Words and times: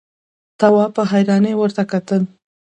تواب 0.59 0.91
په 0.97 1.03
حيرانۍ 1.11 1.53
ورته 1.57 1.83
کتل… 1.91 2.21